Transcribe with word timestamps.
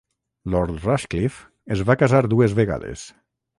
Lord 0.53 0.71
Rushcliffe 0.85 1.45
es 1.77 1.85
va 1.91 1.99
casar 2.05 2.25
dues 2.35 2.59
vegades. 2.63 3.07